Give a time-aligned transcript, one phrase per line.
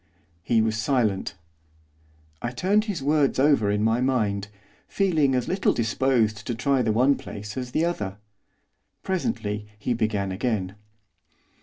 [0.41, 1.35] He was silent.
[2.41, 4.47] I turned his words over in my mind,
[4.87, 8.17] feeling as little disposed to try the one place as the other.
[9.03, 10.73] Presently he began again.